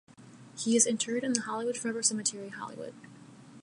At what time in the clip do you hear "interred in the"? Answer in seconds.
0.87-1.41